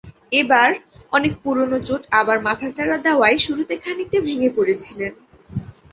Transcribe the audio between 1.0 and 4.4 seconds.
অনেক পুরোনো চোট আবার মাথাচাড়া দেওয়ায় শুরুতে খানিকটা